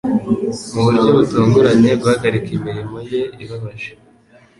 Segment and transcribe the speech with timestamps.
[0.73, 3.91] mu buryo butunguranye guhagarika imirimo ye ibabaje